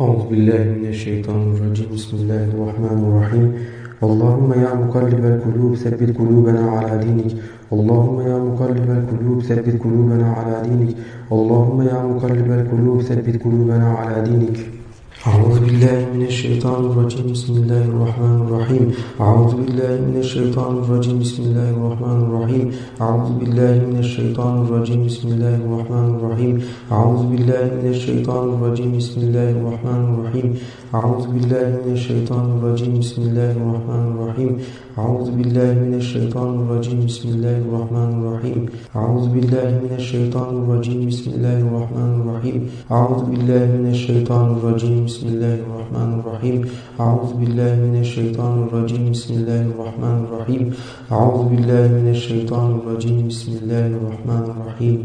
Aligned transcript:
أعوذ 0.00 0.30
بالله 0.30 0.62
من 0.78 0.86
الشيطان 0.94 1.42
الرجيم. 1.54 1.88
بسم 1.94 2.16
الله 2.16 2.44
الرحمن 2.54 3.00
الرحيم. 3.08 3.46
اللهم 4.06 4.50
يا 4.64 4.70
مقلب 4.82 5.24
القلوب 5.34 5.74
ثبت 5.74 6.10
قلوبنا 6.18 6.62
على 6.70 6.92
دينك. 7.04 7.32
اللهم 7.72 8.16
يا 8.30 8.38
مقلب 8.48 8.88
القلوب 8.98 9.38
ثبت 9.42 9.74
قلوبنا 9.84 10.28
على 10.38 10.54
دينك. 10.68 10.90
اللهم 11.32 11.78
يا 11.82 12.00
مقلب 12.12 12.48
القلوب 12.58 13.02
ثبت 13.02 13.42
قلوبنا 13.44 13.88
على 13.98 14.16
دينك. 14.28 14.56
أعوذ 15.26 15.57
بالله 15.68 16.00
من 16.14 16.22
الشيطان 16.26 16.80
الرجيم. 16.90 17.26
بسم 17.32 17.52
الله 17.60 17.84
الرحمن 17.92 18.36
الرحيم. 18.44 18.84
أعوذ 19.20 19.52
بالله 19.60 19.92
من 20.08 20.16
الشيطان 20.24 20.72
الرجيم. 20.82 21.16
بسم 21.20 21.42
الله 21.48 21.68
الرحمن 21.76 22.18
الرحيم. 22.26 22.66
أعوذ 23.04 23.28
بالله 23.40 23.74
من 23.90 23.98
الشيطان 24.04 24.54
الرجيم. 24.64 25.00
بسم 25.08 25.26
الله 25.28 25.56
الرحمن 25.64 26.08
الرحيم. 26.16 26.56
أعوذ 26.92 27.22
بالله 27.32 27.64
من 27.80 27.86
الشيطان 27.96 28.44
الرجيم. 28.56 28.90
بسم 29.00 29.20
الله 29.26 29.50
الرحمن 29.60 30.02
الرحيم. 30.12 30.48
أعوذ 30.98 31.26
بالله 31.36 31.68
من 31.84 31.92
الشيطان 32.00 32.46
الرجيم. 32.56 32.92
بسم 33.02 33.20
الله 33.28 33.52
الرحمن 33.60 34.06
الرحيم. 34.16 34.52
أعوذ 34.98 35.28
بالله 35.36 35.70
من 35.84 35.94
الشيطان 36.02 36.52
الرجيم. 36.62 36.98
بسم 37.08 37.26
الله 37.34 37.56
الرحمن 37.68 38.10
الرحيم. 38.20 38.60
أعوذ 38.96 39.24
بالله 39.34 39.68
من 39.84 39.92
الشيطان 40.00 40.52
الرجيم. 40.62 41.00
بسم 41.10 41.26
الله 41.36 41.58
الرحمن 41.68 42.12
الرحيم. 42.20 42.60
أعوذ 42.96 43.20
بالله 43.30 43.64
من 43.76 43.86
الشيطان 43.96 44.46
الرجيم. 44.56 44.96
بسم 45.08 45.26
الله 45.34 45.57
الرحمن 45.66 46.10
الرحيم 46.20 46.58
أعوذ 47.00 47.30
بالله 47.40 47.74
من 47.86 47.96
الشيطان 48.00 48.54
الرجيم 48.68 49.10
بسم 49.10 49.34
الله 49.34 49.62
الرحمن 49.74 50.16
الرحيم 50.26 50.62
أعوذ 51.12 51.40
بالله 51.50 51.84
من 51.98 52.06
الشيطان 52.16 52.70
الرجيم 52.80 53.28
بسم 53.28 53.50
الله 53.62 53.86
الرحمن 53.98 54.44
الرحيم 54.52 54.98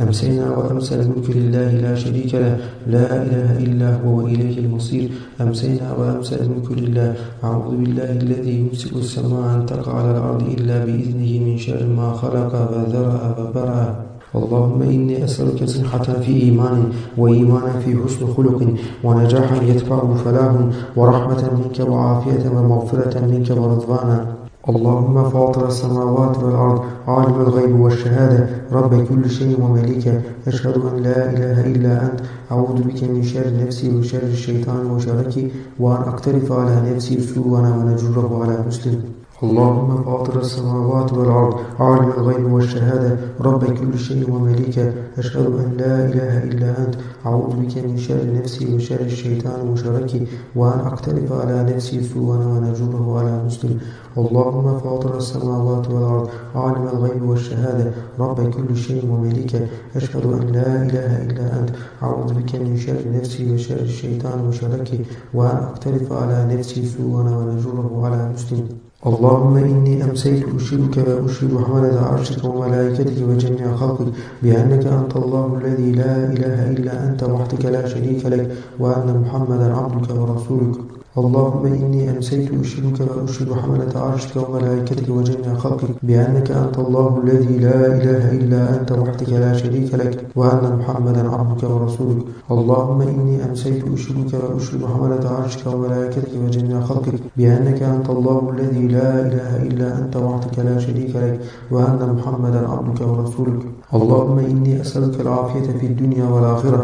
أمسينا 0.00 0.50
وأمسى 0.56 0.94
الملك 0.94 1.30
لله 1.30 1.68
لا 1.84 1.94
شريك 1.94 2.34
له 2.34 2.56
لا 2.86 3.06
إله 3.26 3.50
إلا 3.58 3.88
هو 4.02 4.16
وإليه 4.24 4.58
المصير 4.58 5.10
أمسينا 5.40 5.92
وأمسى 5.98 6.34
الملك 6.40 6.68
لله 6.72 7.14
أعوذ 7.44 7.76
بالله 7.76 8.10
الذي 8.22 8.52
يمسك 8.60 8.92
السماء 8.96 9.44
أن 9.56 9.66
تقع 9.66 9.92
على 9.98 10.10
الأرض 10.10 10.42
إلا 10.58 10.84
بإذنه 10.84 11.32
من 11.46 11.58
شر 11.58 11.82
ما 11.86 12.12
خلق 12.14 12.52
وذرأ 12.72 13.22
وبرأ 13.38 14.06
اللهم 14.36 14.82
إني 14.82 15.24
أسألك 15.24 15.64
صحة 15.64 16.02
في 16.04 16.42
إيمان 16.42 16.92
وإيمانا 17.18 17.72
في 17.84 17.96
حسن 18.04 18.26
خلق 18.36 18.74
ونجاحا 19.04 19.62
يتبعه 19.62 20.14
فلاح 20.24 20.52
ورحمة 20.96 21.50
منك 21.56 21.88
وعافية 21.88 22.44
ومغفرة 22.54 23.20
منك 23.20 23.50
ورضوانا. 23.50 24.26
اللهم 24.68 25.30
فاطر 25.30 25.68
السماوات 25.68 26.38
والأرض 26.42 26.82
عالم 27.06 27.40
الغيب 27.40 27.80
والشهادة. 27.80 28.48
رب 28.72 29.06
كل 29.08 29.30
شيء 29.30 29.60
ومليكه 29.62 30.20
أشهد 30.46 30.76
أن 30.76 31.02
لا 31.02 31.32
إله 31.32 31.66
إلا 31.66 31.92
أنت. 32.02 32.20
أعوذ 32.52 32.82
بك 32.82 33.04
من 33.04 33.22
شر 33.22 33.46
نفسي 33.64 33.96
وشر 33.96 34.22
الشيطان 34.22 34.90
وشركي 34.90 35.50
وأن 35.80 36.02
أقترف 36.12 36.52
على 36.52 36.92
نفسي 36.94 37.20
سوءا 37.20 37.60
ونجره 37.60 38.42
على 38.42 38.64
مسلم. 38.68 39.00
اللهم 39.42 40.02
فاطر 40.04 40.40
السماوات 40.40 41.12
والأرض 41.12 41.54
عالم 41.80 42.10
الغيب 42.18 42.52
والشهادة 42.52 43.18
رب 43.40 43.64
كل 43.64 43.98
شيء 43.98 44.30
ومليكه 44.30 44.92
أشهد 45.18 45.46
أن 45.46 45.76
لا 45.78 46.06
إله 46.06 46.44
إلا 46.44 46.78
أنت 46.78 46.94
أعوذ 47.26 47.54
بك 47.56 47.78
من 47.84 47.96
شر 47.98 48.34
نفسي 48.34 48.74
وشر 48.74 49.00
الشيطان 49.00 49.68
وشركي 49.68 50.26
وأن 50.56 50.80
أقترف 50.80 51.32
على 51.32 51.74
نفسي 51.74 52.02
سوءا 52.02 52.36
ونجره 52.36 53.18
على 53.18 53.44
مسلم. 53.46 53.78
اللهم 54.18 54.78
فاطر 54.78 55.16
السماوات 55.16 55.90
والأرض 55.90 56.28
عالم 56.54 56.88
الغيب 56.88 57.22
والشهادة 57.22 57.92
رب 58.18 58.50
كل 58.50 58.76
شيء 58.76 59.06
ومليكه 59.12 59.60
أشهد 59.96 60.26
أن 60.26 60.46
لا 60.56 60.82
إله 60.82 61.22
إلا 61.26 61.60
أنت 61.60 61.70
أعوذ 62.02 62.34
بك 62.34 62.54
من 62.54 62.76
شر 62.76 63.02
نفسي 63.14 63.54
وشر 63.54 63.80
الشيطان 63.80 64.48
وشركي 64.48 65.00
وأن 65.34 65.56
أقترف 65.56 66.12
على 66.12 66.56
نفسي 66.56 66.86
سوءا 66.86 67.22
ونجره 67.36 68.06
على 68.06 68.32
مسلم. 68.34 68.87
اللهم 69.06 69.56
إني 69.56 70.04
أمسيت 70.04 70.44
أشهدك 70.56 70.96
وأشهد 71.08 71.52
حملة 71.64 72.00
عرشك 72.00 72.44
وملائكتك 72.44 73.18
وجميع 73.28 73.76
خلقك 73.76 74.06
بأنك 74.42 74.86
أنت 74.86 75.16
الله 75.16 75.58
الذي 75.60 75.92
لا 75.92 76.14
إله 76.32 76.70
إلا 76.70 77.08
أنت 77.08 77.22
وحدك 77.22 77.64
لا 77.64 77.88
شريك 77.88 78.26
لك 78.26 78.50
وأن 78.78 79.22
محمدا 79.22 79.76
عبدك 79.76 80.10
ورسولك. 80.10 80.76
اللهم 81.18 81.66
إني 81.66 82.10
أمسيت 82.10 82.50
أشهدك 82.62 82.98
وأشهد 83.00 83.52
حملة 83.52 83.92
عرشك 84.04 84.34
وملائكتك 84.36 85.08
وجميع 85.08 85.54
خلقك 85.54 85.90
بأنك 86.02 86.50
أنت 86.50 86.78
الله 86.78 87.20
الذي 87.24 87.54
لا 87.66 87.80
إله 87.98 88.22
إلا 88.38 88.60
أنت 88.76 88.92
وحدك 88.92 89.28
لا 89.28 89.52
شريك 89.60 89.94
لك 89.94 90.26
وأن 90.36 90.64
محمدا 90.78 91.22
عبدك 91.34 91.62
ورسولك. 91.70 92.22
اللهم 92.50 93.00
إني 93.02 93.36
أمسيت 93.48 93.82
أشهدك 93.94 94.32
وأشهد 94.44 94.82
حملة 94.92 95.24
عرشك 95.36 95.66
وملائكتك 95.66 96.32
وجميع 96.44 96.80
خلقك 96.80 97.16
بأنك 97.36 97.82
أنت 97.82 98.10
الله 98.10 98.40
الذي 98.54 98.84
لا 98.96 99.10
إله 99.26 99.50
إلا 99.68 99.88
أنت 99.98 100.14
وحدك 100.16 100.58
لا 100.58 100.78
شريك 100.78 101.12
لك 101.16 101.40
وأن 101.70 102.00
محمدا 102.16 102.60
عبدك 102.72 103.00
ورسولك. 103.10 103.62
اللهم 103.94 104.38
إني 104.38 104.80
أسألك 104.80 105.20
العافية 105.20 105.68
في 105.80 105.86
الدنيا 105.86 106.24
والآخرة. 106.32 106.82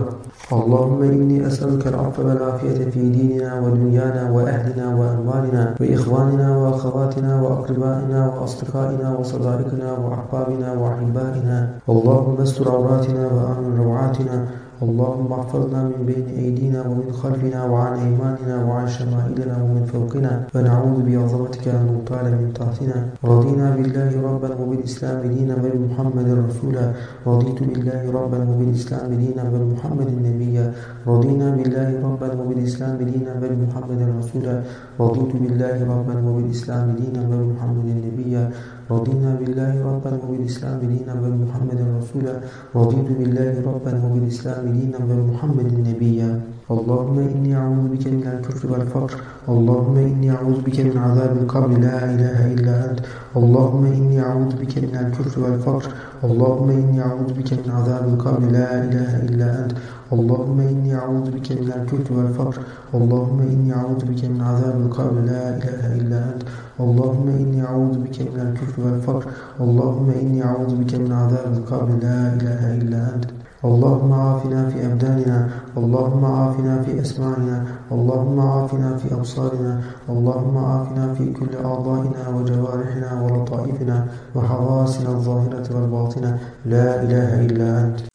اللهم 0.53 1.03
إني 1.03 1.47
أسألك 1.47 1.87
العفو 1.87 2.29
والعافية 2.29 2.91
في 2.91 3.11
ديننا 3.11 3.61
ودنيانا 3.61 4.31
وأهلنا 4.31 4.87
وأموالنا 4.95 5.75
وإخواننا 5.81 6.57
وأخواتنا 6.57 7.43
وأقربائنا 7.43 8.21
وأصدقائنا 8.29 9.17
وصدائقنا 9.19 9.89
وأحبابنا 9.99 10.69
وأحبائنا. 10.73 11.69
اللهم 11.89 12.37
استر 12.41 12.71
عوراتنا 12.71 13.27
وآمن 13.27 13.73
روعاتنا. 13.79 14.47
اللهم 14.83 15.33
احفظنا 15.33 15.81
من 15.83 16.01
بين 16.07 16.27
أيدينا 16.29 16.81
ومن 16.89 17.09
خلفنا 17.13 17.65
وعن 17.65 17.93
أيماننا 18.07 18.57
وعن 18.69 18.87
شمائلنا 18.89 19.55
ومن 19.63 19.85
فوقنا. 19.93 20.33
ونعوذ 20.55 20.97
بعظمتك 21.07 21.69
أن 21.69 21.85
نطال 21.95 22.27
من 22.41 22.49
تحتنا. 22.59 22.99
رضينا 23.25 23.67
بالله 23.77 24.11
ربا 24.29 24.51
وبالإسلام 24.61 25.21
دينا 25.35 25.55
وبمحمد 25.65 26.29
رسولا 26.55 26.87
رضيت 27.27 27.59
بالله 27.63 28.03
ربا 28.15 28.39
وبالإسلام 28.51 29.11
دينا 29.15 29.43
وبمحمد 29.53 30.11
نبيا 30.29 30.67
رضينا 31.07 31.47
بالله 31.59 31.91
ربا 32.07 32.29
وبالإسلام 32.41 32.97
دينا 33.11 33.33
وبمحمد 33.43 34.01
رسولا 34.19 34.55
رضيت 35.01 35.33
بالله 35.43 35.77
ربا 35.95 36.17
وبالإسلام 36.27 36.87
دينا 37.01 37.21
وبمحمد 37.31 37.87
نبيا 38.07 38.45
رضينا 38.91 39.31
بالله 39.41 39.73
ربا 39.91 40.13
وبالإسلام 40.23 40.79
دينا 40.95 41.13
وبمحمد 41.23 41.79
رسولا 41.99 42.35
رضيت 42.79 43.09
بالله 43.19 43.53
ربا 43.67 43.93
وبالإسلام 44.05 44.63
دينا 44.79 44.99
وبمحمد 45.11 45.69
نبيا 45.91 46.31
اللهم 46.71 47.19
إني 47.19 47.57
أعوذ 47.57 47.89
بك 47.93 48.07
من 48.07 48.27
الكفر 48.27 48.73
والفقر 48.73 49.13
اللهم 49.49 49.97
إني 49.97 50.31
أعوذ 50.31 50.61
بك 50.61 50.81
من 50.81 50.97
عذاب 50.99 51.37
القبر 51.43 51.69
لا 51.79 52.05
إله 52.05 52.53
إلا 52.55 52.91
أنت 52.91 53.01
اللهم 53.37 53.85
إني 53.85 54.21
أعوذ 54.21 54.53
بك 54.61 54.79
من 54.79 54.97
الكفر 54.97 55.41
والفقر 55.41 55.85
اللهم 56.25 56.71
إني 56.71 57.01
أعوذ 57.03 57.33
بك 57.39 57.53
من 57.53 57.71
عذاب 57.71 58.05
القبر 58.09 58.41
لا 58.57 58.69
إله 58.85 59.11
إلا 59.29 59.49
أنت 59.65 59.73
اللهم 60.13 60.61
إني 60.61 60.95
أعوذ 60.95 61.31
بك 61.37 61.53
من 61.53 61.71
الكفر 61.77 62.13
والفقر 62.17 62.57
اللهم 62.95 63.39
إني 63.53 63.73
أعوذ 63.75 64.01
بك 64.05 64.25
من 64.25 64.41
عذاب 64.41 64.77
القبر 64.87 65.21
لا 65.21 65.45
إله 65.57 65.83
إلا 66.01 66.19
أنت 66.33 66.43
اللهم 66.81 67.29
إني 67.29 67.63
أعوذ 67.65 67.95
بك 68.05 68.19
من 68.33 68.41
الكفر 68.47 68.83
والفقر 68.85 69.25
اللهم 69.61 70.11
إني 70.23 70.45
أعوذ 70.45 70.73
بك 70.81 70.95
من 70.95 71.13
عذاب 71.13 71.53
القبر 71.59 71.89
لا 72.07 72.19
إله 72.37 72.63
إلا 72.81 73.15
أنت 73.15 73.44
اللهم 73.65 74.13
عافنا 74.13 74.69
في 74.69 74.87
أبداننا 74.87 75.49
اللهم 75.77 76.25
عافنا 76.25 76.83
في 76.83 77.01
أسماعنا 77.01 77.65
اللهم 77.93 78.41
عافنا 78.41 78.97
في 78.97 79.15
أبصارنا 79.15 79.81
اللهم 80.09 80.57
عافنا 80.59 81.15
في 81.15 81.33
كل 81.33 81.53
أعضائنا 81.65 82.29
وجوارحنا 82.37 83.11
ولطائفنا 83.23 84.07
وحواسنا 84.35 85.11
الظاهرة 85.11 85.67
والباطنة. 85.75 86.39
لا 86.67 87.03
إله 87.03 87.47
إلا 87.47 87.69
أنت. 87.85 88.14